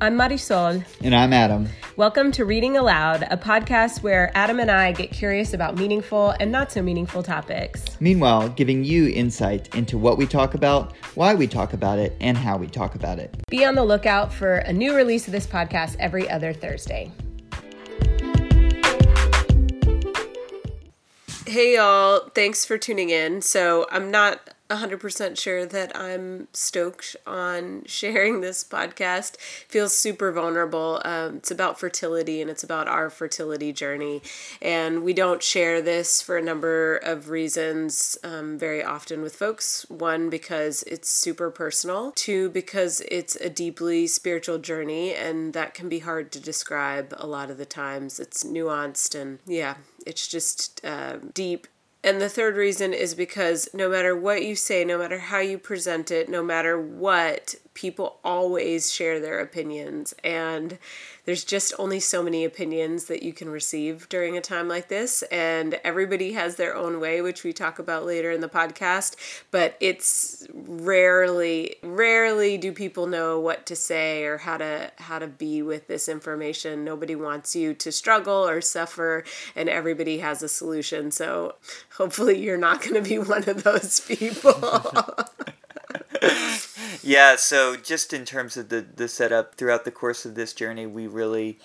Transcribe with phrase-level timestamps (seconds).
[0.00, 0.84] I'm Marisol.
[1.02, 1.68] And I'm Adam.
[1.96, 6.50] Welcome to Reading Aloud, a podcast where Adam and I get curious about meaningful and
[6.50, 7.84] not so meaningful topics.
[8.00, 12.36] Meanwhile, giving you insight into what we talk about, why we talk about it, and
[12.36, 13.36] how we talk about it.
[13.48, 17.12] Be on the lookout for a new release of this podcast every other Thursday.
[21.46, 22.30] Hey, y'all.
[22.34, 23.42] Thanks for tuning in.
[23.42, 29.36] So, I'm not 100% sure that I'm stoked on sharing this podcast.
[29.38, 31.02] Feels super vulnerable.
[31.04, 34.22] Um, it's about fertility and it's about our fertility journey.
[34.62, 39.84] And we don't share this for a number of reasons um, very often with folks.
[39.90, 42.12] One, because it's super personal.
[42.12, 47.26] Two, because it's a deeply spiritual journey and that can be hard to describe a
[47.26, 48.18] lot of the times.
[48.18, 49.74] It's nuanced and yeah,
[50.06, 51.66] it's just uh, deep
[52.04, 55.58] and the third reason is because no matter what you say, no matter how you
[55.58, 60.14] present it, no matter what, people always share their opinions.
[60.22, 60.78] And
[61.24, 65.22] there's just only so many opinions that you can receive during a time like this
[65.24, 69.16] and everybody has their own way which we talk about later in the podcast
[69.50, 75.26] but it's rarely rarely do people know what to say or how to how to
[75.26, 79.24] be with this information nobody wants you to struggle or suffer
[79.56, 81.54] and everybody has a solution so
[81.96, 84.52] hopefully you're not going to be one of those people
[87.04, 90.86] yeah, so just in terms of the, the setup throughout the course of this journey,
[90.86, 91.58] we really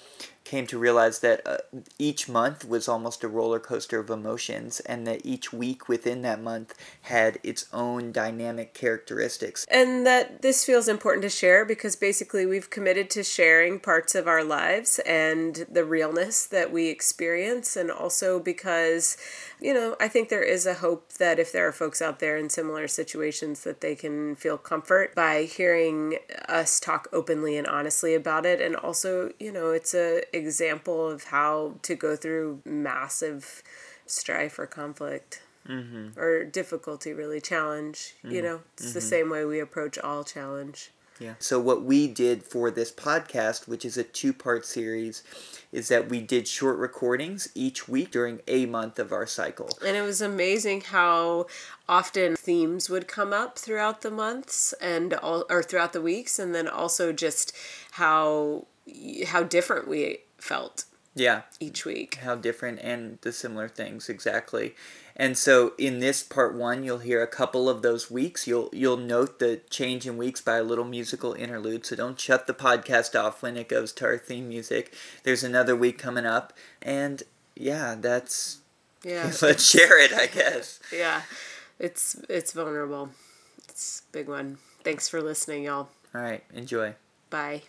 [0.50, 1.58] came to realize that uh,
[2.00, 6.42] each month was almost a roller coaster of emotions and that each week within that
[6.42, 6.74] month
[7.04, 9.68] had its own dynamic characteristics.
[9.70, 14.28] And that this feels important to share because basically we've committed to sharing parts of
[14.28, 19.18] our lives and the realness that we experience and also because
[19.62, 22.38] you know, I think there is a hope that if there are folks out there
[22.38, 28.16] in similar situations that they can feel comfort by hearing us talk openly and honestly
[28.16, 33.64] about it and also, you know, it's a example of how to go through massive
[34.06, 35.42] strife or conflict.
[35.68, 36.20] Mm-hmm.
[36.20, 38.16] Or difficulty, really, challenge.
[38.24, 38.32] Mm-hmm.
[38.32, 38.94] You know, it's mm-hmm.
[38.94, 40.90] the same way we approach all challenge.
[41.20, 41.34] Yeah.
[41.40, 45.24] So, what we did for this podcast, which is a two part series,
[45.72, 49.70] is that we did short recordings each week during a month of our cycle.
[49.86, 51.48] And it was amazing how
[51.88, 56.56] often themes would come up throughout the months and all or throughout the weeks and
[56.56, 57.56] then also just
[57.92, 58.66] how
[59.28, 64.76] how different we felt yeah each week how different and the similar things exactly
[65.20, 68.48] and so in this part one you'll hear a couple of those weeks.
[68.48, 71.86] You'll you'll note the change in weeks by a little musical interlude.
[71.86, 74.94] So don't shut the podcast off when it goes to our theme music.
[75.24, 76.54] There's another week coming up.
[76.82, 77.22] And
[77.54, 78.60] yeah that's
[79.04, 80.80] yeah let's share it i guess.
[80.94, 81.24] Yeah
[81.80, 83.10] it's it's vulnerable.
[83.68, 84.58] It's big one.
[84.86, 85.90] Thanks for listening y'all.
[86.16, 86.96] All right enjoy.
[87.30, 87.64] Bye.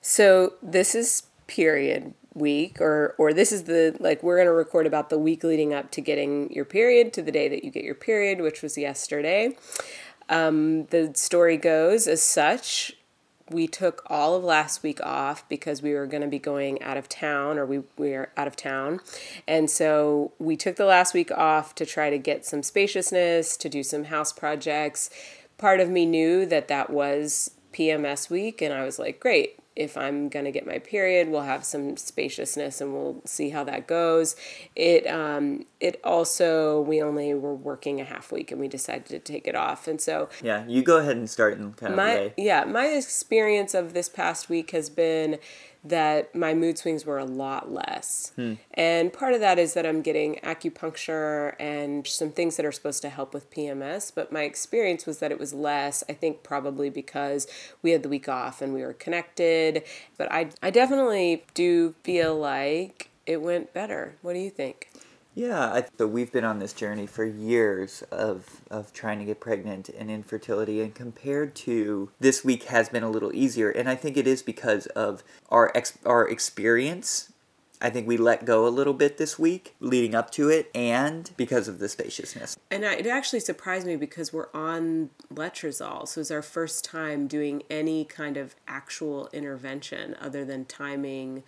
[0.00, 4.86] So this is period week or or this is the like we're going to record
[4.86, 7.84] about the week leading up to getting your period to the day that you get
[7.84, 9.56] your period which was yesterday.
[10.28, 12.92] Um, the story goes as such.
[13.50, 16.96] We took all of last week off because we were going to be going out
[16.96, 19.00] of town or we, we were out of town.
[19.46, 23.68] And so we took the last week off to try to get some spaciousness to
[23.68, 25.10] do some house projects.
[25.58, 29.96] Part of me knew that that was pms week and i was like great if
[29.96, 33.86] I'm going to get my period, we'll have some spaciousness and we'll see how that
[33.86, 34.36] goes.
[34.76, 39.18] It um, it also we only were working a half week and we decided to
[39.18, 39.88] take it off.
[39.88, 43.74] And so Yeah, you go ahead and start in kind my, of Yeah, my experience
[43.74, 45.38] of this past week has been
[45.84, 48.32] that my mood swings were a lot less.
[48.36, 48.54] Hmm.
[48.72, 53.02] And part of that is that I'm getting acupuncture and some things that are supposed
[53.02, 56.88] to help with PMS, but my experience was that it was less, I think probably
[56.88, 57.46] because
[57.82, 59.82] we had the week off and we were connected,
[60.16, 64.16] but I I definitely do feel like it went better.
[64.22, 64.90] What do you think?
[65.34, 69.40] Yeah, I, so we've been on this journey for years of of trying to get
[69.40, 73.96] pregnant and infertility, and compared to this week has been a little easier, and I
[73.96, 77.32] think it is because of our ex, our experience.
[77.80, 81.28] I think we let go a little bit this week leading up to it, and
[81.36, 82.56] because of the spaciousness.
[82.70, 87.26] And I, it actually surprised me because we're on letrozole, so it's our first time
[87.26, 91.42] doing any kind of actual intervention other than timing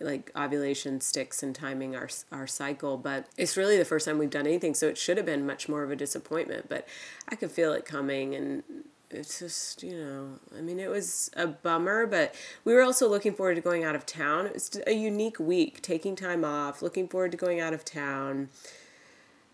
[0.00, 4.30] like ovulation sticks and timing our our cycle but it's really the first time we've
[4.30, 6.86] done anything so it should have been much more of a disappointment but
[7.28, 8.62] i could feel it coming and
[9.10, 12.34] it's just you know i mean it was a bummer but
[12.64, 14.46] we were also looking forward to going out of town.
[14.46, 18.50] It was a unique week taking time off looking forward to going out of town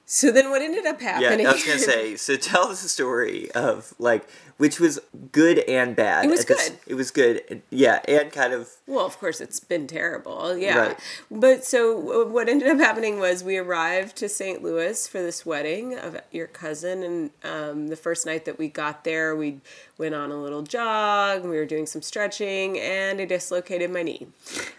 [0.07, 1.41] So then what ended up happening?
[1.41, 2.17] Yeah, I was gonna say.
[2.25, 5.01] So tell us the story of like, which was
[5.33, 6.27] good and bad.
[6.27, 6.79] It was good.
[6.87, 7.63] it was good.
[7.71, 10.57] Yeah, and kind of Well, of course, it's been terrible.
[10.57, 10.79] Yeah.
[10.79, 11.01] Right.
[11.31, 14.63] But so uh, what ended up happening was we arrived to St.
[14.63, 17.03] Louis for this wedding of your cousin.
[17.03, 19.61] And um, the first night that we got there, we
[19.99, 21.45] went on a little jog.
[21.45, 24.27] We were doing some stretching, and I dislocated my knee.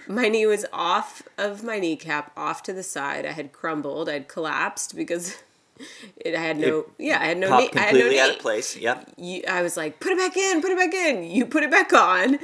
[0.08, 3.26] My knee was off of my kneecap, off to the side.
[3.26, 5.36] I had crumbled, I'd collapsed because.
[6.16, 8.36] It, I had no, yeah, I had no, knee, I had no completely out knee
[8.36, 8.78] of place.
[8.78, 9.12] Yep.
[9.18, 11.26] you, I was like, put it back in, put it back in.
[11.30, 12.40] You put it back on,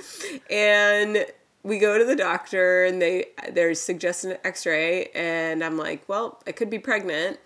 [0.49, 1.25] and
[1.63, 6.41] we go to the doctor, and they they're suggesting an X-ray, and I'm like, well,
[6.45, 7.39] I could be pregnant.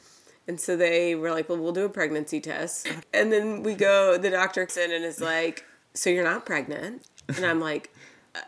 [0.47, 2.88] And so they were like, well, we'll do a pregnancy test.
[3.13, 5.65] And then we go, the doctor comes in and is like,
[5.95, 7.03] so you're not pregnant?
[7.36, 7.92] And I'm like,
[8.36, 8.39] uh,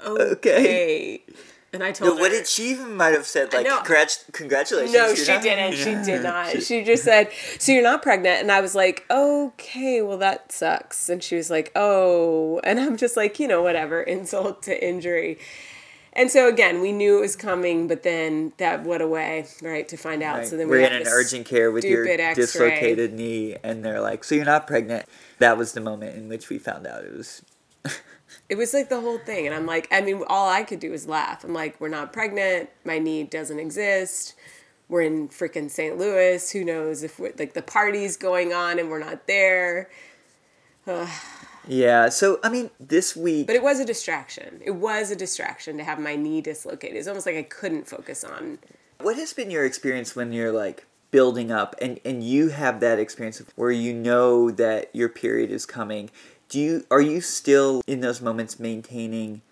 [0.06, 1.22] okay.
[1.72, 3.52] And I told No, her, what did she even might have said?
[3.52, 3.80] Like, know.
[3.80, 4.92] congrat- congratulations.
[4.94, 5.72] no, she not- didn't.
[5.74, 6.62] She did not.
[6.62, 11.08] She just said, "So you're not pregnant?" And I was like, "Okay, well that sucks."
[11.08, 15.36] And she was like, "Oh," and I'm just like, you know, whatever, insult to injury.
[16.16, 19.86] And so again, we knew it was coming, but then that went away, right?
[19.88, 20.38] To find out.
[20.38, 20.46] Right.
[20.46, 22.34] So then we're we in an urgent care with your X-ray.
[22.34, 25.06] dislocated knee, and they're like, "So you're not pregnant?"
[25.38, 27.42] That was the moment in which we found out it was.
[28.48, 30.90] It was like the whole thing, and I'm like, I mean, all I could do
[30.90, 31.44] was laugh.
[31.44, 32.68] I'm like, we're not pregnant.
[32.84, 34.34] My knee doesn't exist.
[34.88, 35.96] We're in freaking St.
[35.96, 36.50] Louis.
[36.50, 39.88] Who knows if we're, like the party's going on and we're not there.
[41.66, 42.08] Yeah.
[42.08, 43.46] So I mean, this week.
[43.46, 44.60] But it was a distraction.
[44.64, 46.96] It was a distraction to have my knee dislocated.
[46.96, 48.58] It's almost like I couldn't focus on.
[49.00, 52.98] What has been your experience when you're like building up and and you have that
[52.98, 56.10] experience of where you know that your period is coming?
[56.48, 59.42] Do you are you still in those moments maintaining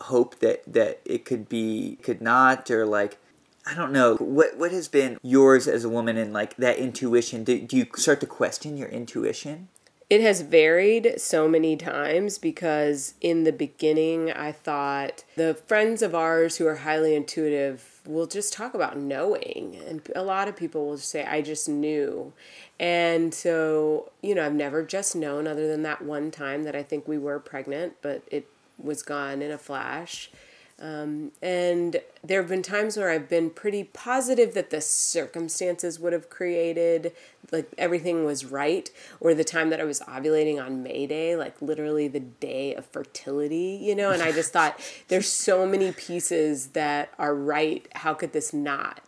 [0.00, 3.18] hope that that it could be could not or like
[3.66, 7.44] I don't know what what has been yours as a woman and like that intuition
[7.44, 9.68] do, do you start to question your intuition?
[10.10, 16.14] It has varied so many times because in the beginning I thought the friends of
[16.14, 19.80] ours who are highly intuitive will just talk about knowing.
[19.88, 22.32] And a lot of people will say, I just knew.
[22.78, 26.82] And so, you know, I've never just known other than that one time that I
[26.82, 28.46] think we were pregnant, but it
[28.78, 30.30] was gone in a flash.
[30.80, 36.12] Um, and there have been times where I've been pretty positive that the circumstances would
[36.12, 37.12] have created,
[37.52, 38.90] like everything was right,
[39.20, 42.86] or the time that I was ovulating on May Day, like literally the day of
[42.86, 47.86] fertility, you know, and I just thought there's so many pieces that are right.
[47.94, 49.03] How could this not?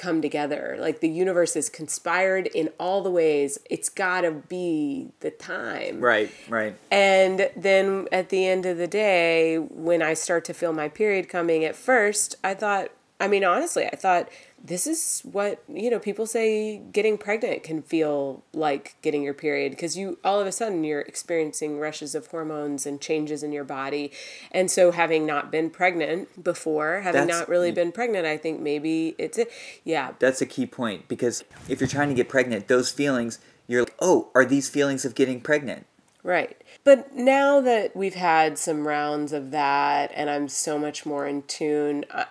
[0.00, 0.76] Come together.
[0.80, 3.58] Like the universe is conspired in all the ways.
[3.68, 6.00] It's got to be the time.
[6.00, 6.74] Right, right.
[6.90, 11.28] and then at the end of the day, when I start to feel my period
[11.28, 12.88] coming, at first, I thought,
[13.20, 14.28] I mean, honestly, I thought
[14.62, 19.70] this is what, you know, people say getting pregnant can feel like getting your period
[19.72, 23.64] because you all of a sudden you're experiencing rushes of hormones and changes in your
[23.64, 24.12] body.
[24.52, 28.60] And so, having not been pregnant before, having That's- not really been pregnant, I think
[28.60, 29.50] maybe it's it.
[29.84, 30.12] Yeah.
[30.18, 33.94] That's a key point because if you're trying to get pregnant, those feelings, you're like,
[34.00, 35.86] oh, are these feelings of getting pregnant?
[36.22, 36.60] Right.
[36.84, 41.42] But now that we've had some rounds of that and I'm so much more in
[41.44, 42.26] tune, I,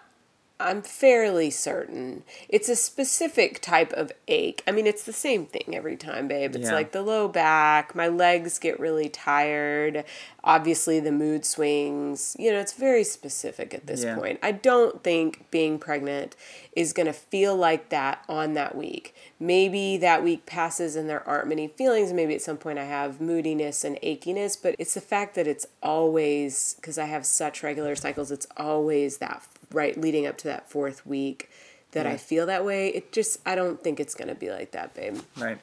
[0.61, 4.61] I'm fairly certain it's a specific type of ache.
[4.67, 6.53] I mean, it's the same thing every time, babe.
[6.55, 6.75] It's Yeah.
[6.75, 10.03] like the low back, my legs get really tired.
[10.43, 12.35] Obviously, the mood swings.
[12.37, 14.15] You know, it's very specific at this Yeah.
[14.15, 14.39] point.
[14.43, 16.35] I don't think being pregnant
[16.75, 19.15] is going to feel like that on that week.
[19.39, 22.11] Maybe that week passes and there aren't many feelings.
[22.11, 25.67] Maybe at some point I have moodiness and achiness, but it's the fact that it's
[25.81, 30.69] always, because I have such regular cycles, it's always that right leading up to that
[30.69, 31.49] fourth week
[31.91, 32.89] that I feel that way.
[32.89, 35.17] It just, I don't think it's to be like that, babe.
[35.37, 35.57] Right.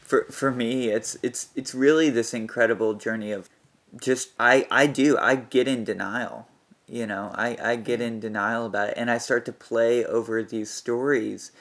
[0.00, 3.48] For for me, it's it's it's really this incredible journey of
[4.00, 6.48] just I I do I get in denial.
[6.88, 10.42] You know, I I get in denial about it, and I start to play over
[10.42, 11.52] these stories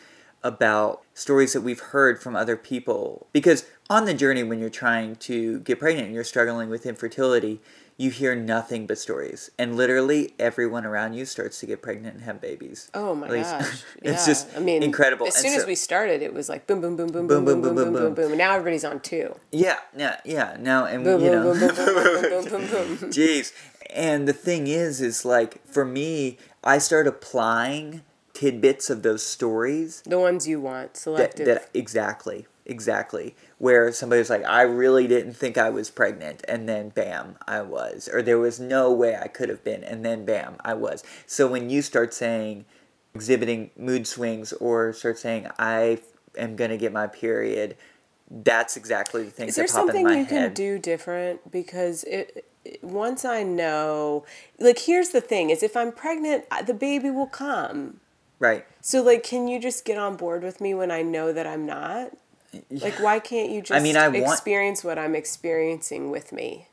[0.44, 5.16] about stories that we've heard from other people because on the journey when you're trying
[5.18, 7.60] to get pregnant and you're struggling with infertility
[8.00, 12.24] you hear nothing but stories and literally everyone around you starts to get pregnant and
[12.24, 13.84] have babies Oh my gosh.
[14.02, 14.26] it's Yeah.
[14.26, 17.12] just I mean, incredible As soon as we started, it was like boom, boom, boom,
[17.12, 18.38] boom, boom, boom, boom, boom, boom, boom.
[18.38, 19.36] Now everybody's on two.
[19.52, 20.56] Yeah, yeah, yeah.
[20.58, 23.10] Now and Boom, you boom, know, boom, boom, boom, boom, boom, boom, boom.
[23.12, 23.52] jeez.
[23.94, 28.04] And the thing is, is like for me, I start applying
[28.34, 30.02] tidbits of those stories.
[30.06, 33.36] The ones you want, That, that exactly, exactly.
[33.60, 38.10] Where somebody's like, I really didn't think I was pregnant, and then bam, I was,
[38.12, 41.04] or there was no way I could have been, and then bam, I was.
[41.28, 42.66] So when you start saying,
[43.14, 46.00] exhibiting mood swings or start saying I
[46.38, 47.76] am going to get my period,
[48.32, 50.30] that's exactly the things Is there that pop in something my you head.
[50.30, 51.52] can do different?
[51.52, 52.46] Because it-
[52.82, 54.26] once I know,
[54.60, 58.00] like, here's the thing: is if I'm pregnant, the baby will come.
[58.38, 58.66] Right.
[58.80, 61.66] So, like, can you just get on board with me when I know that I'm
[61.66, 62.12] not?
[62.72, 66.68] Like, why can't you just mean, I want- experience what I'm experiencing with me?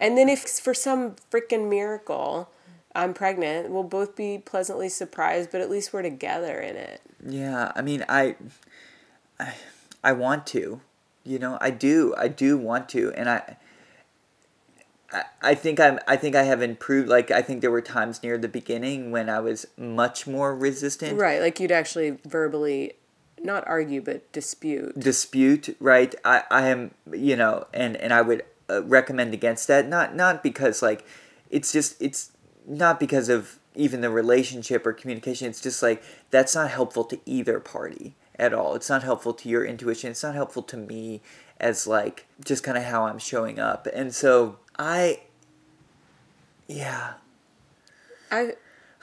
[0.00, 2.48] And then, if for some freaking miracle
[2.94, 7.00] I'm pregnant, we'll both be pleasantly surprised, but at least we're together in it.
[7.26, 8.36] Yeah, I mean, I,
[9.40, 9.54] I,
[10.02, 10.80] I want to,
[11.24, 13.56] you know, I do, I do want to, and I,
[15.12, 17.08] I, I think I'm, I think I have improved.
[17.08, 21.18] Like, I think there were times near the beginning when I was much more resistant.
[21.18, 21.40] Right.
[21.40, 22.92] Like, you'd actually verbally
[23.44, 24.98] not argue, but dispute.
[24.98, 26.14] dispute right?
[26.24, 30.42] I i am you know and and i would uh, recommend against that not not
[30.42, 31.06] because like
[31.50, 32.32] it's just it's
[32.66, 35.48] not because of even the relationship or communication.
[35.48, 38.74] It's just like that's not helpful to either party at all.
[38.74, 40.10] It's not helpful to your intuition.
[40.10, 41.20] It's not helpful to me
[41.60, 43.86] as like just kind of how i'm showing up.
[43.92, 45.20] And so i
[46.66, 47.14] yeah.
[48.30, 48.54] I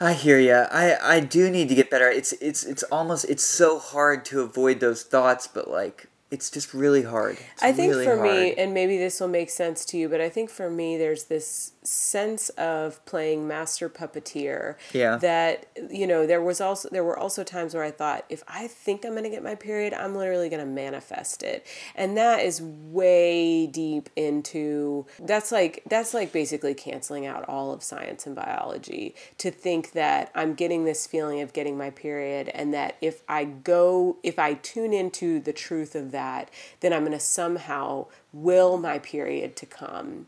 [0.02, 0.66] I hear ya.
[0.70, 2.10] I I do need to get better.
[2.10, 6.74] It's it's it's almost it's so hard to avoid those thoughts, but like it's just
[6.74, 7.38] really hard.
[7.52, 10.20] It's I think really for me, and maybe this will make sense to you, but
[10.20, 14.76] I think for me, there's this sense of playing master puppeteer.
[14.92, 15.16] Yeah.
[15.16, 18.66] That you know, there was also there were also times where I thought, if I
[18.66, 23.66] think I'm gonna get my period, I'm literally gonna manifest it, and that is way
[23.66, 25.06] deep into.
[25.18, 30.30] That's like that's like basically canceling out all of science and biology to think that
[30.34, 34.54] I'm getting this feeling of getting my period, and that if I go, if I
[34.54, 39.66] tune into the truth of that, then I'm going to somehow will my period to
[39.66, 40.26] come.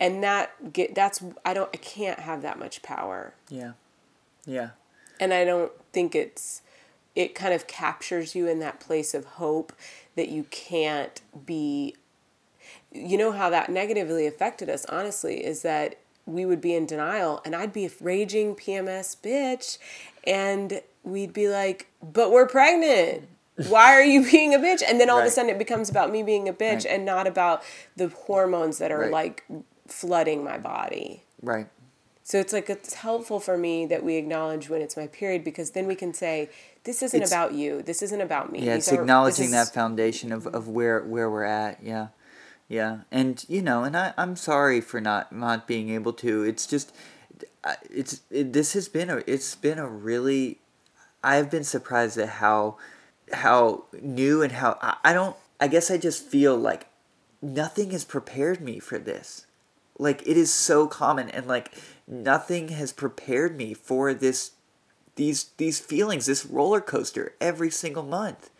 [0.00, 3.34] And that get that's I don't I can't have that much power.
[3.50, 3.72] yeah,
[4.46, 4.70] yeah,
[5.20, 6.62] And I don't think it's
[7.14, 9.72] it kind of captures you in that place of hope
[10.16, 11.94] that you can't be
[12.92, 17.40] you know how that negatively affected us honestly is that we would be in denial
[17.44, 19.78] and I'd be a raging PMS bitch
[20.26, 23.28] and we'd be like, "But we're pregnant."
[23.68, 24.82] Why are you being a bitch?
[24.86, 26.86] And then all of a sudden it becomes about me being a bitch Right.
[26.86, 27.62] and not about
[27.96, 29.10] the hormones that are Right.
[29.10, 29.44] like
[29.92, 31.22] flooding my body.
[31.42, 31.68] right.
[32.22, 35.72] So it's like it's helpful for me that we acknowledge when it's my period because
[35.72, 36.48] then we can say,
[36.84, 37.82] "This isn't It's- about you.
[37.82, 41.00] This isn't about me." Yeah, These it's are- acknowledging is- that foundation of, of where
[41.02, 41.82] where we're at.
[41.82, 42.08] Yeah,
[42.68, 46.44] yeah, and you know, and I I'm sorry for not not being able to.
[46.44, 46.92] It's just,
[47.90, 50.58] it's it, this has been a it's been a really,
[51.24, 52.76] I've been surprised at how
[53.32, 56.86] how new and how I, I don't I guess I just feel like
[57.42, 59.46] nothing has prepared me for this.
[60.00, 61.74] Like it is so common and like
[62.08, 64.52] nothing has prepared me for this
[65.16, 68.50] these these feelings, this roller coaster every single month.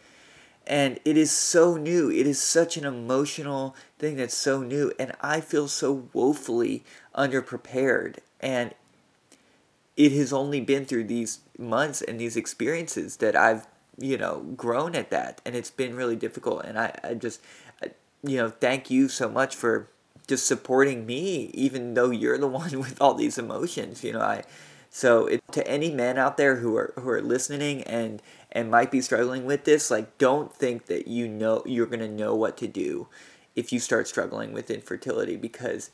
[0.66, 2.10] And it is so new.
[2.10, 6.84] It is such an emotional thing that's so new and I feel so woefully
[7.16, 8.74] underprepared and
[9.96, 13.66] it has only been through these months and these experiences that I've,
[13.98, 15.40] you know, grown at that.
[15.44, 16.64] And it's been really difficult.
[16.64, 17.40] And I, I just,
[18.22, 19.88] you know, thank you so much for
[20.30, 24.44] just supporting me, even though you're the one with all these emotions, you know, I,
[24.88, 28.90] so it, to any men out there who are, who are listening and, and might
[28.90, 32.56] be struggling with this, like, don't think that you know, you're going to know what
[32.58, 33.08] to do
[33.54, 35.90] if you start struggling with infertility because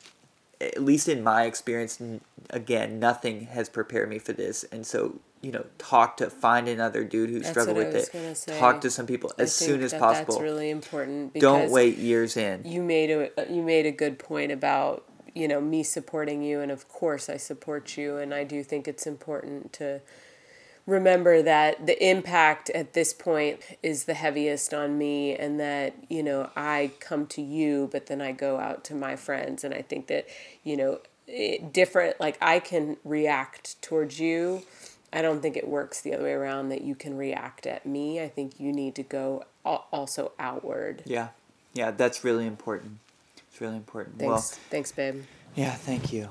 [0.59, 2.01] at least in my experience,
[2.49, 4.63] again, nothing has prepared me for this.
[4.65, 8.37] And so, you know, talk to find another dude who struggled with it.
[8.37, 8.59] say.
[8.59, 10.35] Talk to some people I as soon as that possible.
[10.35, 11.35] That's really important.
[11.35, 12.63] Don't wait years in.
[12.65, 16.61] You made a uh, you made a good point about you know me supporting you,
[16.61, 20.01] and of course I support you, and I do think it's important to
[20.87, 26.23] remember that the impact at this point is the heaviest on me and that you
[26.23, 29.83] know I come to you but then I go out to my friends and I
[29.83, 30.25] think that
[30.63, 34.63] you know it, different like I can react towards you
[35.13, 38.21] I don't think it works the other way around that you can react at me
[38.21, 41.27] I think you need to go also outward Yeah.
[41.73, 42.97] Yeah, that's really important.
[43.51, 44.17] It's really important.
[44.17, 44.41] thanks Well,
[44.71, 45.23] thanks babe
[45.57, 46.29] yeah, thank you.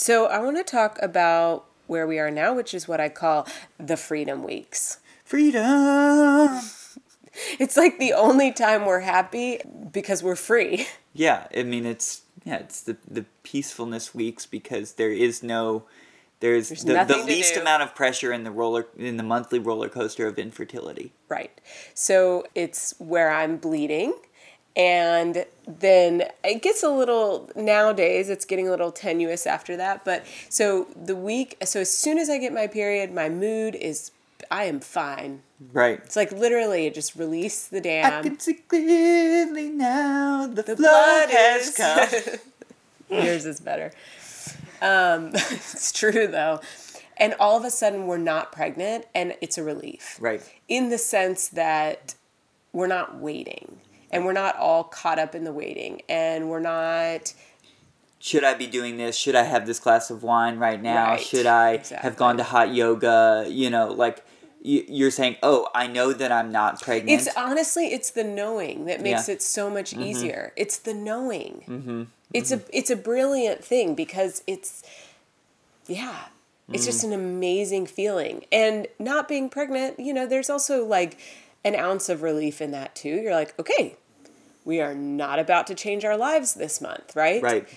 [0.00, 3.46] So I want to talk about where we are now which is what I call
[3.78, 6.60] the freedom weeks Freedom.
[7.60, 9.60] It's like the only time we're happy
[9.92, 10.86] because we're free.
[11.12, 15.84] Yeah, I mean it's yeah, it's the the peacefulness weeks because there is no
[16.38, 17.60] there's, the, the least do.
[17.60, 21.12] amount of pressure in the roller in the monthly roller coaster of infertility.
[21.28, 21.60] Right.
[21.94, 24.14] So it's where I'm bleeding
[24.80, 30.06] And then it gets a little, nowadays, it's getting a little tenuous after that.
[30.06, 34.10] But so the week, so as soon as I get my period, my mood is,
[34.50, 35.42] I am fine.
[35.70, 36.00] Right.
[36.02, 38.20] It's like literally it just release the dam.
[38.20, 42.38] I can see clearly now the, flood has come.
[43.22, 43.92] Yours is better.
[44.80, 46.60] Um, it's true though.
[47.18, 50.16] And all of a sudden, we're not pregnant, and it's a relief.
[50.18, 50.40] Right.
[50.68, 52.14] In the sense that
[52.72, 53.76] we're not waiting,
[54.10, 57.32] and we're not all caught up in the waiting, and we're not.
[58.22, 59.16] Should I be doing this?
[59.16, 61.10] Should I have this glass of wine right now?
[61.12, 61.20] Right.
[61.20, 62.06] Should I Exactly.
[62.08, 63.46] have gone to hot yoga?
[63.48, 64.22] You know, like
[64.62, 67.18] you're saying, oh, I know that I'm not pregnant.
[67.22, 69.34] It's honestly, it's the knowing that makes Yeah.
[69.36, 70.02] it so much Mm-hmm.
[70.02, 70.52] easier.
[70.54, 71.64] It's the knowing.
[71.66, 72.02] Mm-hmm.
[72.34, 74.82] It's a it's a brilliant thing because it's,
[75.86, 76.26] yeah,
[76.70, 77.04] it's just Mm.
[77.08, 78.44] an amazing feeling.
[78.52, 81.18] And not being pregnant, you know, there's also like
[81.64, 83.08] an ounce of relief in that too.
[83.08, 83.96] You're like, okay,
[84.70, 87.42] we are not about to change our lives this month, right?
[87.42, 87.68] right.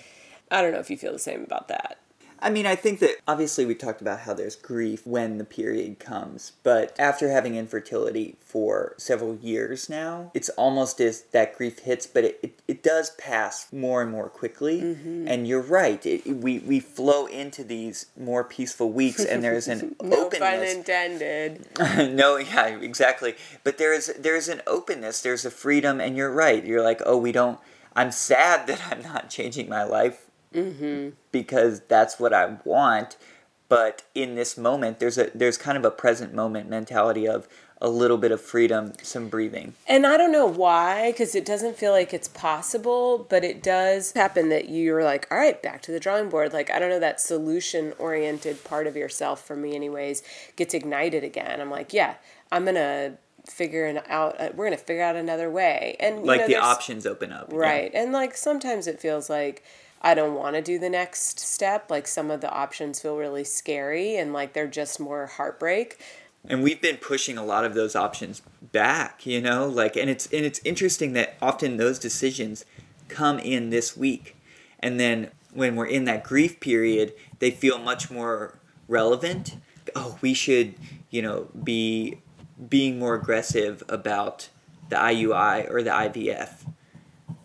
[0.48, 1.98] I don't know if you feel the same about that.
[2.44, 5.98] I mean, I think that obviously we talked about how there's grief when the period
[5.98, 12.06] comes, but after having infertility for several years now, it's almost as that grief hits,
[12.06, 14.82] but it, it, it does pass more and more quickly.
[14.82, 15.26] Mm-hmm.
[15.26, 19.96] And you're right, it, we, we flow into these more peaceful weeks, and there's an
[20.02, 20.74] No pun openness.
[20.74, 21.66] intended.
[22.14, 23.36] no, yeah, exactly.
[23.64, 26.62] But there is there's an openness, there's a freedom, and you're right.
[26.62, 27.58] You're like, oh, we don't.
[27.96, 30.23] I'm sad that I'm not changing my life
[31.32, 33.16] because that's what I want.
[33.68, 37.48] But in this moment, there's a there's kind of a present moment mentality of
[37.80, 39.74] a little bit of freedom, some breathing.
[39.86, 44.12] And I don't know why, because it doesn't feel like it's possible, but it does
[44.12, 46.52] happen that you're like, all right, back to the drawing board.
[46.52, 50.22] Like, I don't know, that solution oriented part of yourself, for me, anyways,
[50.56, 51.60] gets ignited again.
[51.60, 52.14] I'm like, yeah,
[52.50, 53.18] I'm going to
[53.50, 54.40] figure it out.
[54.40, 55.96] uh, We're going to figure out another way.
[56.00, 57.48] And, Like know, the options open up.
[57.50, 57.58] yeah.
[57.58, 57.90] Right.
[57.92, 59.62] And like sometimes it feels like
[60.04, 61.90] I don't want to do the next step.
[61.90, 65.98] Like some of the options feel really scary and like they're just more heartbreak.
[66.46, 70.26] and we've been pushing a lot of those options back you know like and it's
[70.26, 72.64] and it's interesting that often those decisions
[73.08, 74.36] come in this week
[74.80, 79.56] and then when we're in that grief period they feel much more relevant
[79.96, 80.74] oh we should
[81.10, 82.18] you know be
[82.68, 84.48] being more aggressive about
[84.90, 86.50] the IUI or the IVF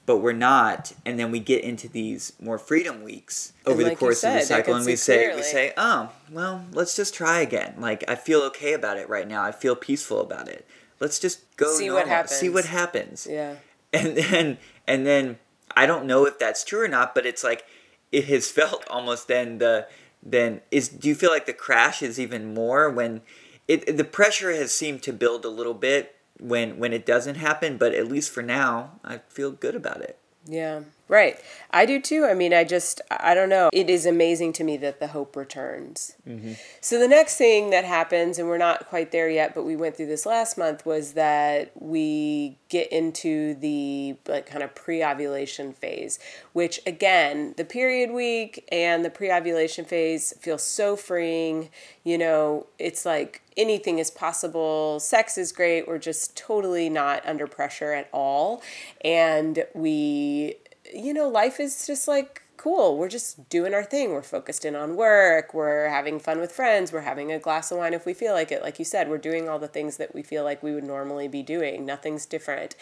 [0.10, 3.92] but we're not and then we get into these more freedom weeks over the like
[3.92, 7.42] you course of the cycle and we say we say oh well let's just try
[7.42, 7.76] again.
[7.78, 9.44] Like i feel okay about it right now.
[9.44, 10.66] I feel peaceful about it.
[11.00, 13.26] Let's just go See what normal, see what happens.
[13.26, 13.28] happens.
[13.30, 13.56] Yeah.
[13.94, 15.38] and then and then
[15.78, 17.66] i don't know if that's true or not but it's like
[18.12, 19.88] it has felt almost then the
[20.24, 23.22] then is do you feel like the crash is even more when
[23.68, 27.78] it the pressure has seemed to build a little bit when when it doesn't happen
[27.78, 30.82] but at least for now i feel good about it Yeah.
[31.10, 31.40] Right.
[31.72, 32.26] I do too.
[32.26, 33.72] I mean, I just, I don't know.
[33.74, 36.16] It is amazing to me that the hope returns.
[36.28, 36.54] Mm-hmm.
[36.82, 39.98] So the next thing that happens, and we're not quite there yet, but we went
[39.98, 46.20] through this last month, was that we get into the like kind of pre-ovulation phase,
[46.54, 51.70] which again, the period week and the pre-ovulation phase feel so freeing.
[52.04, 55.00] You know, it's like anything is possible.
[55.00, 55.88] Sex is great.
[55.88, 58.62] We're just totally not under pressure at all.
[59.04, 60.56] And we,
[60.94, 62.98] you know, life is just like cool.
[62.98, 64.12] We're just doing our thing.
[64.12, 65.54] We're focused in on work.
[65.54, 66.92] We're having fun with friends.
[66.92, 68.62] We're having a glass of wine if we feel like it.
[68.62, 71.30] Like you said, we're doing all the things that we feel like we would normally
[71.30, 71.86] be doing.
[71.86, 72.76] Nothing's different.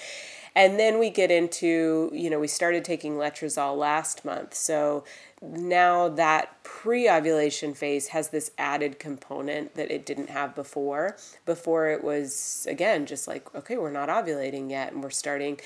[0.56, 4.56] And then we get into, you know, we started taking letrozole last month.
[4.56, 5.04] So
[5.44, 11.18] now that pre ovulation phase has this added component that it didn't have before.
[11.46, 14.94] Before it was, again, just like, okay, we're not ovulating yet.
[14.94, 15.60] And we're starting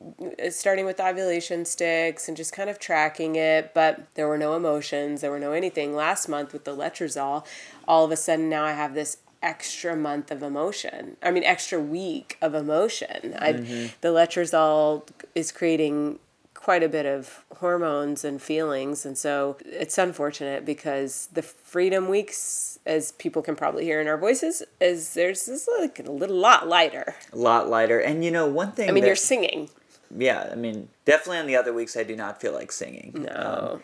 [0.00, 4.56] Uh, starting with ovulation sticks and just kind of tracking it, but there were no
[4.56, 5.94] emotions, there were no anything.
[5.94, 7.46] Last month with the letrozole,
[7.86, 11.16] all of a sudden now I have this extra month of emotion.
[11.22, 13.36] I mean, extra week of emotion.
[13.38, 13.86] I mm-hmm.
[14.00, 16.18] the letrozole is creating
[16.54, 22.78] quite a bit of hormones and feelings and so it's unfortunate because the freedom weeks
[22.86, 26.68] as people can probably hear in our voices is there's this like a little lot
[26.68, 29.68] lighter a lot lighter and you know one thing i mean that- you're singing
[30.16, 33.72] yeah i mean definitely on the other weeks i do not feel like singing no
[33.74, 33.82] Um,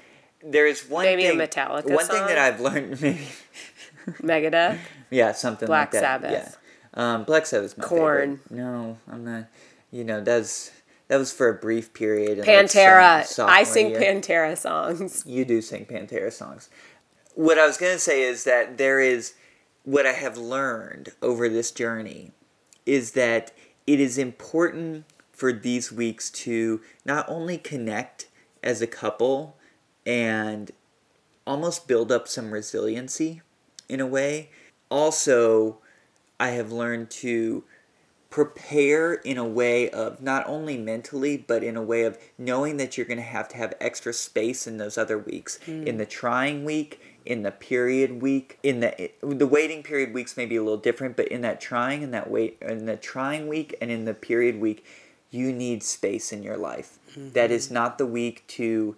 [0.53, 3.27] there is one Maybe a thing, Metallica one thing that i've learned maybe
[4.23, 4.79] megadeth
[5.11, 6.33] yeah something Black like that Sabbath.
[6.33, 6.53] yeah
[7.15, 8.39] um, black sabbath's my Korn.
[8.39, 8.51] favorite.
[8.63, 9.45] no i'm not
[9.91, 10.71] you know that's
[11.09, 14.01] that was for a brief period in, like, pantera some- i sing year.
[14.01, 16.69] pantera songs you do sing Pantera songs.
[17.35, 19.35] What I was going to say is that there is
[19.85, 22.33] what I have learned over this journey
[22.85, 23.53] is that
[23.87, 25.05] it is important
[25.39, 28.27] for these weeks to not only connect
[28.61, 29.57] as a couple
[30.05, 30.73] and
[31.47, 33.41] almost build up some resiliency
[33.89, 34.51] in a way.
[34.91, 35.79] Also,
[36.41, 37.63] I have learned to
[38.31, 42.97] prepare in a way of not only mentally but in a way of knowing that
[42.99, 45.87] you're going to have to have extra space in those other weeks mm.
[45.87, 50.45] in the trying week in the period week in the the waiting period weeks may
[50.45, 53.75] be a little different but in that trying and that wait in the trying week
[53.81, 54.85] and in the period week
[55.31, 57.31] you need space in your life mm-hmm.
[57.31, 58.97] that is not the week to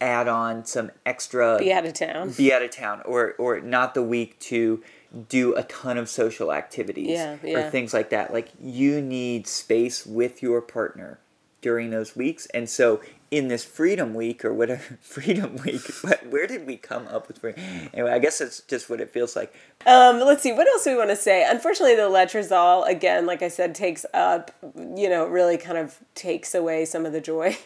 [0.00, 3.94] add on some extra be out of town be out of town or or not
[3.94, 4.82] the week to
[5.28, 7.58] do a ton of social activities yeah, yeah.
[7.58, 8.32] or things like that.
[8.32, 11.18] Like you need space with your partner
[11.60, 12.46] during those weeks.
[12.46, 15.82] And so in this freedom week or whatever freedom week,
[16.28, 17.62] where did we come up with freedom?
[17.92, 19.54] Anyway, I guess that's just what it feels like.
[19.86, 21.48] Um, let's see, what else do we want to say?
[21.48, 26.54] Unfortunately, the letrozole, again, like I said, takes up, you know, really kind of takes
[26.54, 27.56] away some of the joy.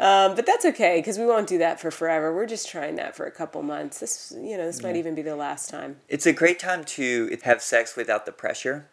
[0.00, 2.34] Um, but that's okay because we won't do that for forever.
[2.34, 4.00] We're just trying that for a couple months.
[4.00, 5.98] This, you know, this might even be the last time.
[6.08, 8.88] It's a great time to have sex without the pressure.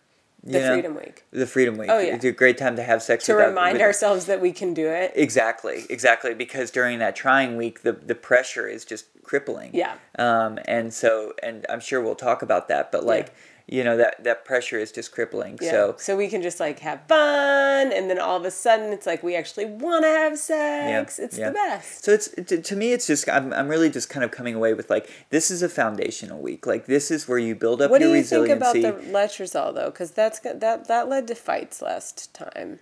[0.48, 0.74] The know?
[0.74, 1.24] Freedom Week.
[1.32, 1.90] The Freedom Week.
[1.92, 2.16] Oh yeah.
[2.16, 3.26] It's a great time to have sex.
[3.26, 5.12] To without, remind ourselves that we can do it.
[5.16, 6.34] Exactly, exactly.
[6.34, 9.72] Because during that trying week, the the pressure is just crippling.
[9.74, 9.96] Yeah.
[10.18, 13.28] Um, and so, and I'm sure we'll talk about that, but like.
[13.28, 13.34] Yeah
[13.68, 15.72] you know that that pressure is just crippling yeah.
[15.72, 19.06] so so we can just like have fun and then all of a sudden it's
[19.06, 21.26] like we actually want to have sex yeah.
[21.26, 21.50] it's yeah.
[21.50, 24.32] the best so it's to, to me it's just I'm, I'm really just kind of
[24.32, 27.82] coming away with like this is a foundational week like this is where you build
[27.82, 31.28] up what your do you think about the letrozole though because that's that that led
[31.28, 32.80] to fights last time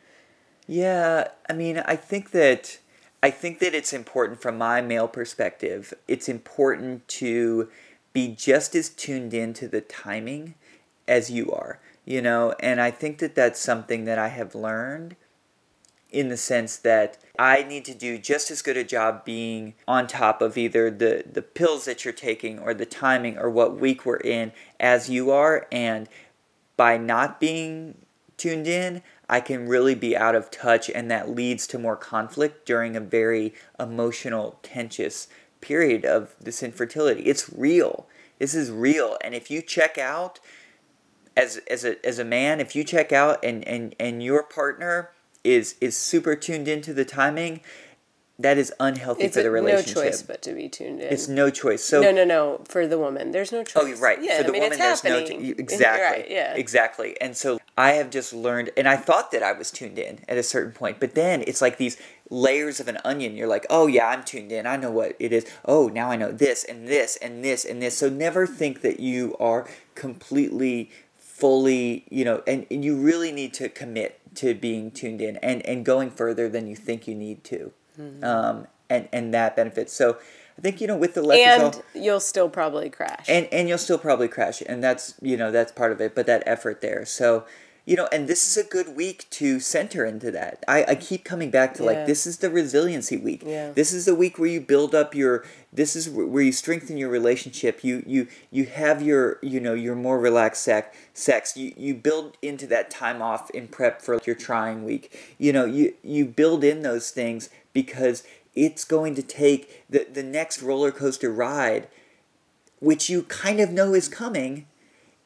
[0.67, 2.77] yeah i mean i think that
[3.23, 7.69] i think that it's important from my male perspective it's important to
[8.13, 10.53] be just as tuned in to the timing
[11.07, 15.15] as you are, you know, and I think that that's something that I have learned
[16.09, 20.07] in the sense that I need to do just as good a job being on
[20.07, 24.05] top of either the, the pills that you're taking or the timing or what week
[24.05, 25.67] we're in as you are.
[25.71, 26.07] And
[26.77, 28.05] by not being
[28.37, 32.65] tuned in, I can really be out of touch, and that leads to more conflict
[32.65, 35.27] during a very emotional, tensious
[35.61, 37.23] period of this infertility.
[37.23, 38.07] It's real.
[38.37, 39.17] This is real.
[39.21, 40.39] And if you check out,
[41.35, 45.11] as as a as a man, if you check out and and and your partner
[45.43, 47.61] is is super tuned into the timing,
[48.37, 49.95] that is unhealthy it's for the relationship.
[49.95, 51.11] no choice but to be tuned in.
[51.11, 51.83] It's no choice.
[51.83, 52.61] So no, no, no.
[52.67, 53.97] For the woman, there's no oh, choice.
[53.97, 54.21] Oh, right.
[54.21, 55.41] Yeah, for the I mean, woman, there's happening.
[55.41, 56.21] no exactly.
[56.21, 56.53] Right, yeah.
[56.53, 57.19] Exactly.
[57.21, 60.37] And so I have just learned, and I thought that I was tuned in at
[60.37, 61.97] a certain point, but then it's like these
[62.29, 63.37] layers of an onion.
[63.37, 64.67] You're like, oh yeah, I'm tuned in.
[64.67, 65.45] I know what it is.
[65.63, 67.97] Oh, now I know this and this and this and this.
[67.97, 70.91] So never think that you are completely
[71.35, 75.65] fully, you know, and, and you really need to commit to being tuned in and,
[75.65, 77.73] and going further than you think you need to.
[77.99, 78.23] Mm-hmm.
[78.23, 79.91] Um, and, and that benefits.
[79.91, 80.17] So
[80.57, 81.83] I think, you know, with the letrozole.
[81.93, 83.25] And you'll still probably crash.
[83.27, 84.63] And, and you'll still probably crash.
[84.65, 87.03] And that's, you know, that's part of it, but that effort there.
[87.05, 87.45] So,
[87.85, 90.63] you know, and this is a good week to center into that.
[90.67, 91.89] I, I keep coming back to yeah.
[91.89, 93.43] like this is the resiliency week.
[93.45, 93.71] Yeah.
[93.71, 97.09] This is the week where you build up your this is where you strengthen your
[97.09, 97.83] relationship.
[97.83, 101.55] You you you have your you know your more relaxed sex sex.
[101.55, 105.35] You you build into that time off in prep for your trying week.
[105.37, 108.23] You know, you you build in those things because
[108.55, 111.87] it's going to take the the next roller coaster ride
[112.79, 114.67] which you kind of know is coming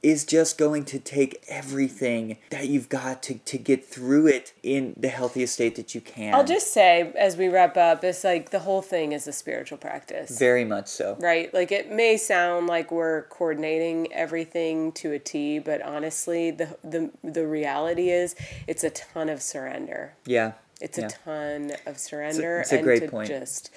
[0.02, 4.94] is just going to take everything that you've got to, to get through it in
[4.96, 6.34] the healthiest state that you can.
[6.34, 9.78] I'll just say, as we wrap up, it's like the whole thing is a spiritual
[9.78, 10.40] practice.
[10.40, 11.18] Very much so.
[11.20, 11.54] Right?
[11.54, 17.12] Like it may sound like we're coordinating everything to a T, but honestly, the, the,
[17.24, 18.36] the reality is
[18.68, 20.14] it's a ton of surrender.
[20.26, 20.54] Yeah.
[20.80, 21.08] It's yeah.
[21.08, 22.62] a ton of surrender.
[22.62, 23.28] It's a, it's a great and to point.
[23.28, 23.70] just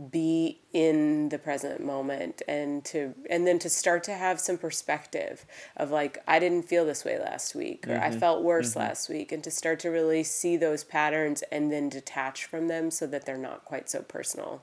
[0.00, 5.44] be in the present moment and to and then to start to have some perspective
[5.76, 8.04] of like I didn't feel this way last week or mm-hmm.
[8.04, 8.80] I felt worse mm-hmm.
[8.80, 12.90] last week and to start to really see those patterns and then detach from them
[12.90, 14.62] so that they're not quite so personal.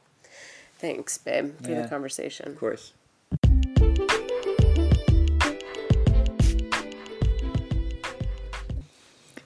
[0.80, 2.50] Thanks, babe, for yeah, the conversation.
[2.50, 2.94] Of course.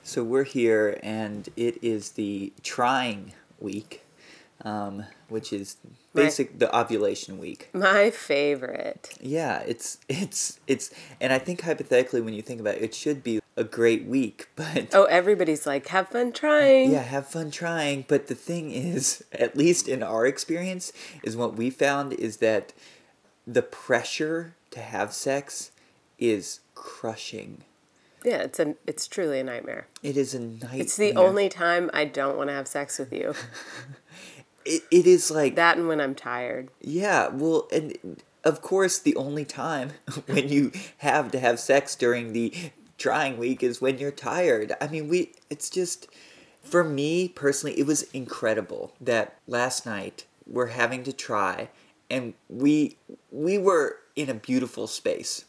[0.03, 4.03] So we're here and it is the trying week
[4.63, 5.77] um, which is
[6.13, 7.69] basic my, the ovulation week.
[7.73, 9.09] My favorite.
[9.19, 13.23] Yeah, it's it's it's and I think hypothetically when you think about it, it should
[13.23, 16.91] be a great week, but Oh, everybody's like have fun trying.
[16.91, 20.91] Yeah, have fun trying, but the thing is, at least in our experience,
[21.23, 22.73] is what we found is that
[23.47, 25.71] the pressure to have sex
[26.19, 27.63] is crushing.
[28.23, 29.87] Yeah, it's a it's truly a nightmare.
[30.03, 30.81] It is a nightmare.
[30.81, 33.33] It's the only time I don't want to have sex with you.
[34.65, 36.69] It, it is like that and when I'm tired.
[36.79, 39.91] Yeah, well, and of course, the only time
[40.25, 42.53] when you have to have sex during the
[42.97, 44.73] trying week is when you're tired.
[44.79, 46.07] I mean, we, it's just,
[46.61, 51.69] for me personally, it was incredible that last night we're having to try
[52.09, 52.97] and we,
[53.31, 55.45] we were in a beautiful space.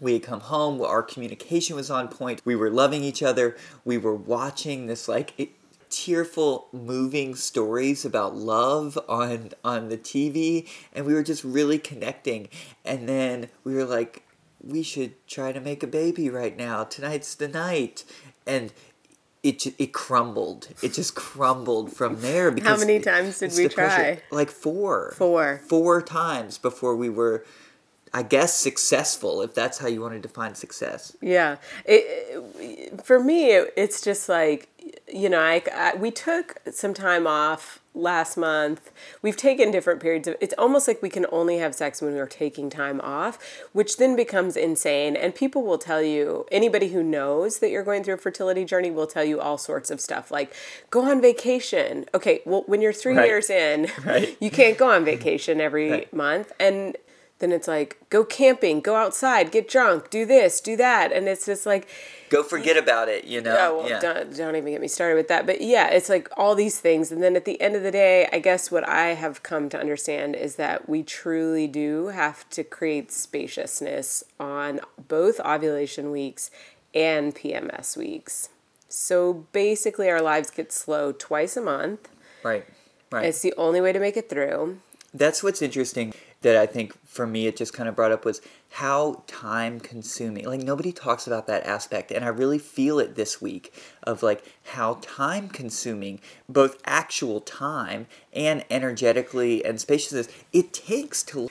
[0.00, 3.98] We had come home, our communication was on point, we were loving each other, we
[3.98, 5.50] were watching this like it,
[5.90, 12.48] tearful moving stories about love on on the TV and we were just really connecting.
[12.84, 14.22] And then we were like
[14.62, 16.84] we should try to make a baby right now.
[16.84, 18.04] Tonight's the night.
[18.46, 18.72] And
[19.42, 20.68] it it crumbled.
[20.82, 24.20] It just crumbled from there because how many times did we try?
[24.30, 25.14] Like four.
[25.16, 25.60] Four.
[25.66, 27.44] Four times before we were
[28.12, 31.16] I guess successful if that's how you want to define success.
[31.20, 32.04] Yeah, it,
[32.58, 34.68] it, for me, it, it's just like
[35.12, 38.90] you know, I, I, we took some time off last month.
[39.22, 42.26] We've taken different periods of it's almost like we can only have sex when we're
[42.26, 43.38] taking time off,
[43.72, 45.16] which then becomes insane.
[45.16, 48.90] And people will tell you, anybody who knows that you're going through a fertility journey
[48.90, 50.54] will tell you all sorts of stuff like
[50.90, 52.04] go on vacation.
[52.14, 53.26] Okay, well when you're 3 right.
[53.26, 54.36] years in, right.
[54.40, 56.12] you can't go on vacation every right.
[56.12, 56.96] month and
[57.38, 61.46] then it's like go camping, go outside, get drunk, do this, do that, and it's
[61.46, 61.88] just like
[62.30, 63.54] go forget about it, you know.
[63.54, 64.00] Yeah, well, yeah.
[64.00, 65.46] Don't, don't even get me started with that.
[65.46, 68.28] But yeah, it's like all these things, and then at the end of the day,
[68.32, 72.64] I guess what I have come to understand is that we truly do have to
[72.64, 76.50] create spaciousness on both ovulation weeks
[76.94, 78.48] and PMS weeks.
[78.88, 82.08] So basically, our lives get slow twice a month.
[82.42, 82.66] Right.
[83.10, 83.26] Right.
[83.26, 84.80] It's the only way to make it through.
[85.14, 88.40] That's what's interesting that I think for me it just kind of brought up was
[88.70, 90.44] how time consuming.
[90.44, 93.72] Like nobody talks about that aspect and I really feel it this week
[94.02, 101.48] of like how time consuming both actual time and energetically and spaciousness it takes to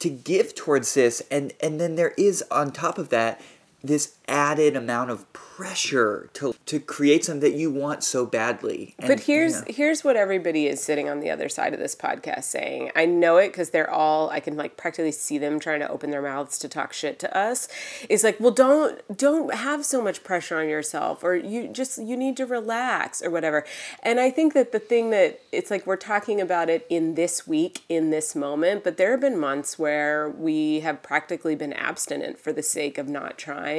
[0.00, 3.40] to give towards this and and then there is on top of that
[3.84, 8.94] this added amount of pressure to to create something that you want so badly.
[8.98, 12.44] And, but here's here's what everybody is sitting on the other side of this podcast
[12.44, 12.90] saying.
[12.96, 16.10] I know it because they're all I can like practically see them trying to open
[16.10, 17.68] their mouths to talk shit to us.
[18.08, 22.16] It's like, well, don't don't have so much pressure on yourself, or you just you
[22.16, 23.64] need to relax or whatever.
[24.02, 27.46] And I think that the thing that it's like we're talking about it in this
[27.46, 32.38] week in this moment, but there have been months where we have practically been abstinent
[32.38, 33.73] for the sake of not trying.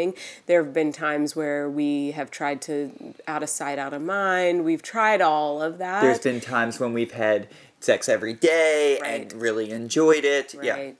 [0.45, 4.63] There have been times where we have tried to out of sight, out of mind.
[4.63, 6.01] We've tried all of that.
[6.01, 7.47] There's been times when we've had
[7.79, 9.31] sex every day right.
[9.31, 10.53] and really enjoyed it.
[10.57, 10.65] Right.
[10.65, 10.91] Yeah.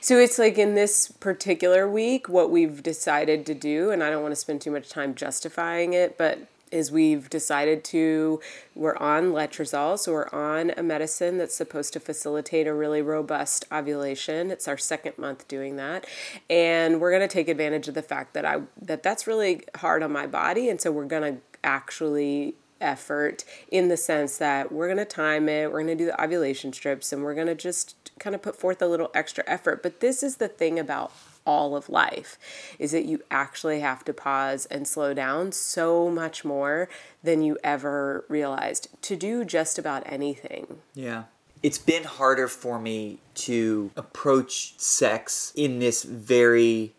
[0.00, 4.22] So it's like in this particular week, what we've decided to do, and I don't
[4.22, 6.38] want to spend too much time justifying it, but
[6.74, 8.40] is we've decided to
[8.74, 13.64] we're on letrozole so we're on a medicine that's supposed to facilitate a really robust
[13.72, 16.04] ovulation it's our second month doing that
[16.50, 20.02] and we're going to take advantage of the fact that i that that's really hard
[20.02, 24.86] on my body and so we're going to actually effort in the sense that we're
[24.86, 27.54] going to time it, we're going to do the ovulation strips, and we're going to
[27.54, 29.82] just kind of put forth a little extra effort.
[29.82, 31.12] But this is the thing about
[31.46, 32.38] all of life
[32.78, 36.88] is that you actually have to pause and slow down so much more
[37.22, 40.78] than you ever realized to do just about anything.
[40.94, 41.24] Yeah.
[41.62, 46.92] It's been harder for me to approach sex in this very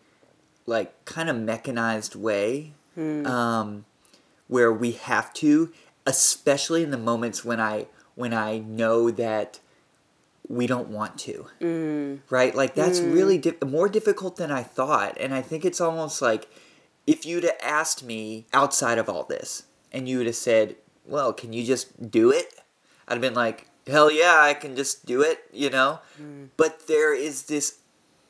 [0.65, 3.25] like kind of mechanized way hmm.
[3.27, 3.85] um,
[4.47, 5.71] where we have to
[6.05, 9.59] especially in the moments when I when I know that
[10.47, 11.47] we don't want to.
[11.61, 12.19] Mm.
[12.29, 12.53] Right?
[12.55, 13.13] Like that's mm.
[13.13, 15.17] really di- more difficult than I thought.
[15.19, 16.49] And I think it's almost like
[17.07, 21.33] if you'd have asked me outside of all this and you would have said, well,
[21.33, 22.53] can you just do it?
[23.07, 25.99] I'd have been like, hell yeah, I can just do it, you know?
[26.21, 26.49] Mm.
[26.57, 27.79] But there is this,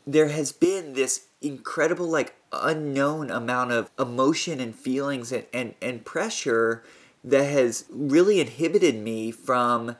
[0.05, 6.05] there has been this incredible, like, unknown amount of emotion and feelings and, and, and
[6.05, 6.83] pressure
[7.23, 9.95] that has really inhibited me from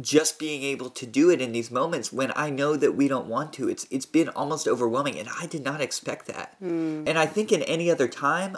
[0.00, 3.26] just being able to do it in these moments when I know that we don't
[3.26, 3.68] want to.
[3.68, 6.56] It's it's been almost overwhelming and I did not expect that.
[6.62, 7.08] Mm.
[7.08, 8.56] And I think in any other time,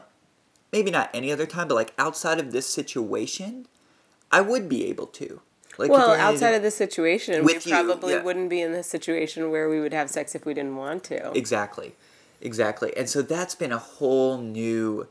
[0.73, 3.67] maybe not any other time, but like outside of this situation,
[4.31, 5.41] I would be able to.
[5.77, 8.25] Like well, outside to, of this situation, we probably you, yeah.
[8.25, 11.33] wouldn't be in this situation where we would have sex if we didn't want to.
[11.33, 11.95] Exactly.
[12.41, 12.97] Exactly.
[12.97, 15.09] And so that's been a whole new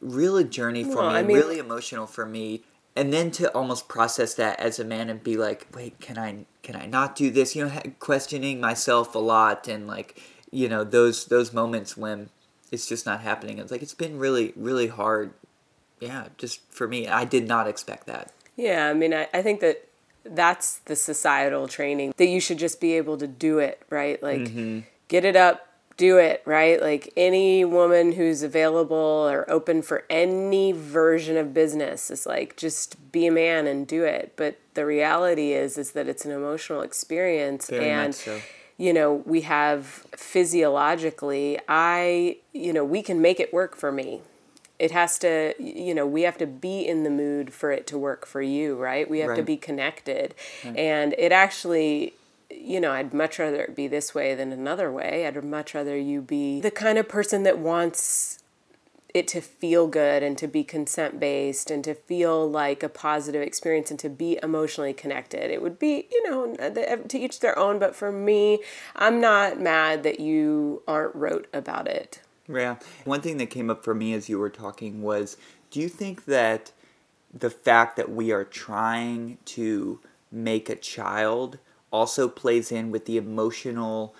[0.00, 2.62] really journey for well, me, I mean, really emotional for me
[3.00, 6.30] and then to almost process that as a man and be like wait can i
[6.62, 10.82] can i not do this you know questioning myself a lot and like you know
[10.84, 12.28] those those moments when
[12.72, 13.58] it's just not happening.
[13.58, 15.32] It's like it's been really really hard.
[15.98, 18.32] Yeah, just for me, I did not expect that.
[18.56, 19.86] Yeah, I mean, I, I think that
[20.24, 24.22] that's the societal training that you should just be able to do it, right?
[24.22, 24.80] Like, Mm-hmm.
[25.08, 25.66] get it up,
[26.00, 26.80] do it, right?
[26.80, 33.12] Like, any woman who's available or open for any version of business is like, just
[33.12, 34.32] be a man and do it.
[34.34, 37.68] But the reality is, is that it's an emotional experience.
[37.68, 38.40] Very and so.
[38.78, 39.84] you know, we have
[40.16, 44.22] physiologically, I, you know, we can make it work for me.
[44.78, 47.98] It has to, you know, we have to be in the mood for it to
[47.98, 49.06] work for you, right?
[49.10, 50.34] We have to be connected.
[50.74, 52.14] And it actually,
[52.50, 55.26] you know, I'd much rather it be this way than another way.
[55.26, 58.38] I'd much rather you be the kind of person that wants
[59.14, 63.42] it to feel good and to be consent based and to feel like a positive
[63.42, 65.50] experience and to be emotionally connected.
[65.50, 68.62] It would be, you know, to each their own, but for me,
[68.94, 72.20] I'm not mad that you aren't wrote about it.
[72.48, 72.76] Yeah.
[73.04, 75.36] One thing that came up for me as you were talking was
[75.70, 76.72] do you think that
[77.32, 80.00] the fact that we are trying to
[80.32, 81.58] make a child
[81.92, 84.14] also plays in with the emotional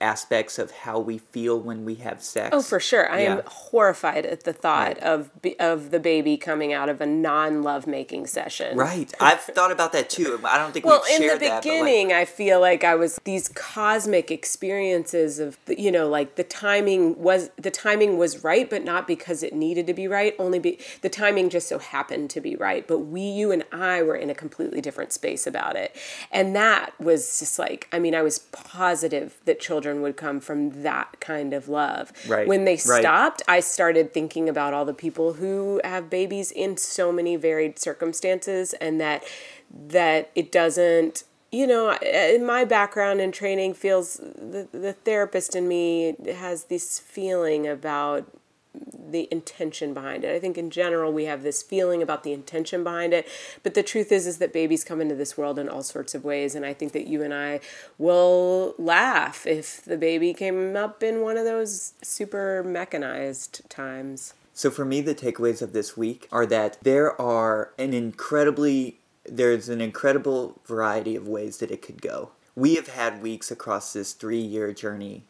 [0.00, 2.50] aspects of how we feel when we have sex?
[2.52, 3.08] Oh, for sure.
[3.10, 4.98] I am horrified at the thought Right.
[5.02, 5.30] of
[5.60, 8.76] of the baby coming out of a non love making session.
[8.76, 9.12] Right.
[9.20, 10.40] I've thought about that too.
[10.44, 11.50] I don't think Well, in the shared that.
[11.50, 16.44] like- beginning, I feel like I was these cosmic experiences of you know, like the
[16.44, 20.34] timing was the timing was right, but not because it needed to be right.
[20.38, 22.86] Only be the timing just so happened to be right.
[22.86, 25.94] But we, you and I, were in a completely different space about it,
[26.32, 30.82] and that was just like I mean, I was positive that children would come from
[30.82, 32.12] that kind of love.
[32.26, 33.00] Right, When they right.
[33.00, 37.78] stopped, I started thinking about all the people who have babies in so many varied
[37.78, 39.24] circumstances, and that
[39.70, 45.66] that it doesn't you know in my background and training feels the, the therapist in
[45.66, 48.28] me has this feeling about
[48.74, 50.34] the intention behind it.
[50.34, 53.28] I think in general we have this feeling about the intention behind it,
[53.62, 56.24] but the truth is is that babies come into this world in all sorts of
[56.24, 57.60] ways and I think that you and I
[57.98, 64.34] will laugh if the baby came up in one of those super mechanized times.
[64.56, 69.68] So for me, the takeaways of this week are that there are an incredibly there's
[69.68, 72.30] an incredible variety of ways that it could go.
[72.54, 75.24] We have had weeks across this three year journey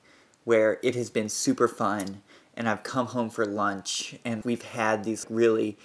[0.44, 2.22] where it has been super fun
[2.56, 5.76] and I've come home for lunch and we've had these really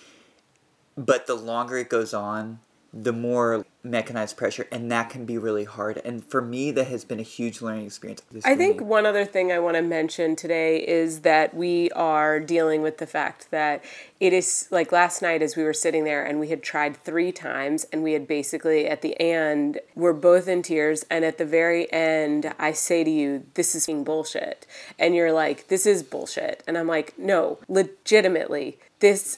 [0.97, 2.59] but the longer it goes on,
[2.93, 6.01] the more mechanized pressure and that can be really hard.
[6.03, 8.21] And for me that has been a huge learning experience.
[8.31, 12.39] This I think one other thing I want to mention today is that we are
[12.39, 13.83] dealing with the fact that
[14.19, 17.31] it is like last night as we were sitting there and we had tried three
[17.31, 21.45] times and we had basically at the end we're both in tears and at the
[21.45, 24.65] very end I say to you this is being bullshit
[24.97, 29.37] and you're like this is bullshit and I'm like no legitimately this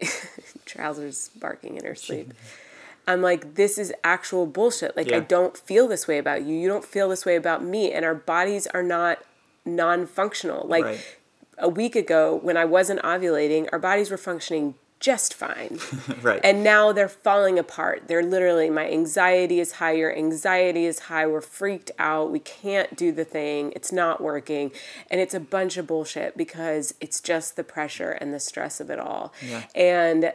[0.66, 2.32] trousers barking in her sleep.
[3.08, 4.96] I'm like, this is actual bullshit.
[4.96, 6.54] Like, I don't feel this way about you.
[6.54, 7.90] You don't feel this way about me.
[7.90, 9.18] And our bodies are not
[9.64, 10.66] non functional.
[10.68, 11.16] Like, Right.
[11.56, 15.78] a week ago, when I wasn't ovulating, our bodies were functioning just fine.
[16.22, 16.40] right.
[16.42, 18.08] And now they're falling apart.
[18.08, 22.96] They're literally, my anxiety is high, your anxiety is high, we're freaked out, we can't
[22.96, 24.72] do the thing, it's not working.
[25.08, 28.90] And it's a bunch of bullshit because it's just the pressure and the stress of
[28.90, 29.32] it all.
[29.40, 29.64] Yeah.
[29.74, 30.32] And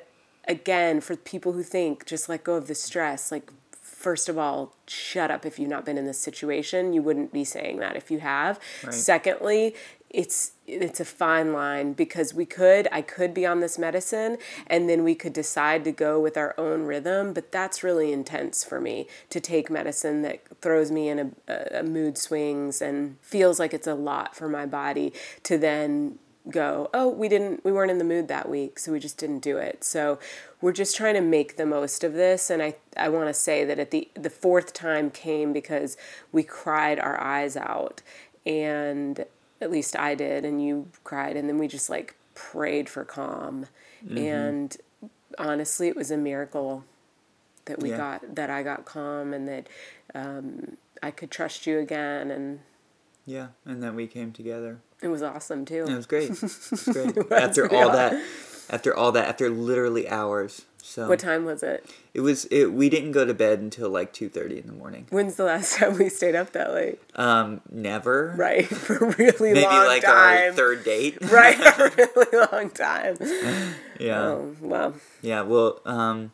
[0.47, 3.51] again, for people who think just let go of the stress, like,
[3.81, 6.93] first of all, shut up if you've not been in this situation.
[6.93, 8.59] You wouldn't be saying that if you have.
[8.83, 8.93] Right.
[8.93, 9.75] Secondly,
[10.13, 14.87] it's it's a fine line because we could I could be on this medicine and
[14.87, 18.79] then we could decide to go with our own rhythm, but that's really intense for
[18.79, 23.73] me to take medicine that throws me in a, a mood swings and feels like
[23.73, 26.19] it's a lot for my body to then
[26.51, 29.39] go oh we didn't we weren't in the mood that week so we just didn't
[29.39, 30.19] do it so
[30.59, 33.63] we're just trying to make the most of this and i i want to say
[33.63, 35.95] that at the the fourth time came because
[36.33, 38.01] we cried our eyes out
[38.45, 39.25] and
[39.61, 43.67] at least i did and you cried and then we just like prayed for calm
[44.17, 44.77] and
[45.39, 46.83] honestly it was a miracle
[47.65, 47.97] that we Yeah.
[47.97, 49.69] got that i got calm and that
[50.13, 52.59] um, i could trust you again and
[53.25, 54.79] yeah, and then we came together.
[55.03, 56.29] It was awesome too It was great.
[56.31, 57.15] It was great.
[57.15, 58.23] was after all that,
[58.69, 60.65] after all that, after literally hours.
[60.81, 62.45] So what time was it it was.
[62.45, 65.07] It we didn't go to bed until like two thirty in the morning.
[65.09, 66.99] When's the last time we stayed up that late?
[67.15, 68.33] Um, never.
[68.37, 69.71] Right, for a really long time.
[69.71, 71.17] Maybe long like our third date.
[71.31, 73.17] right, a really long time.
[73.99, 74.21] Yeah.
[74.21, 75.41] Oh, well, Yeah.
[75.43, 76.31] Well, um,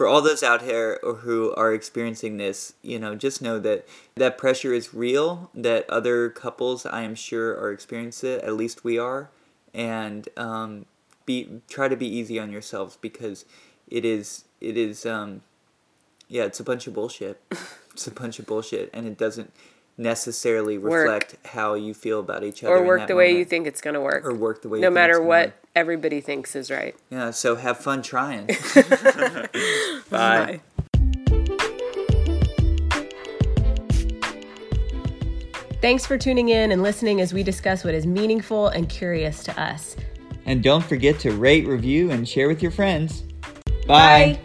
[0.00, 4.38] for all those out here who are experiencing this, you know, just know that that
[4.38, 5.50] pressure is real.
[5.52, 8.42] That other couples, I am sure, are experiencing it.
[8.42, 9.28] At least we are,
[9.74, 10.86] and um,
[11.26, 13.44] be try to be easy on yourselves because
[13.88, 15.42] it is it is um,
[16.28, 17.38] yeah it's a bunch of bullshit.
[17.92, 19.52] it's a bunch of bullshit, and it doesn't
[20.00, 21.04] necessarily Work.
[21.04, 23.94] reflect how you feel about each other or work the way you think it's going
[23.94, 24.24] to work.
[24.24, 25.54] or work the way you no think matter what work.
[25.76, 26.96] everybody thinks is right.
[27.10, 28.46] Yeah, so have fun trying.
[30.10, 30.60] Bye.
[35.82, 39.60] Thanks for tuning in and listening as we discuss what is meaningful and curious to
[39.60, 39.96] us.
[40.46, 43.24] And don't forget to rate, review, and share with your friends.
[43.86, 44.38] Bye.